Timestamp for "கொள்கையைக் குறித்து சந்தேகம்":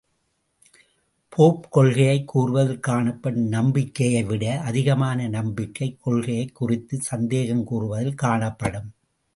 5.99-7.63